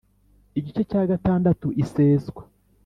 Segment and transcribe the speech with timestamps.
[0.59, 2.41] igice cya gatandatu iseswa